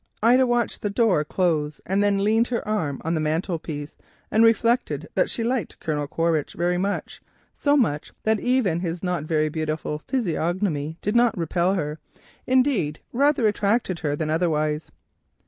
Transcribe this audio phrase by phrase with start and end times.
[0.23, 3.97] Ida watched the door close and then leant her arm on the mantelpiece,
[4.31, 7.21] and reflected that she liked Colonel Quaritch very much,
[7.55, 11.99] so much that even his not very beautiful physiognomy did not repel her,
[12.47, 14.89] indeed rather attracted her than otherwise.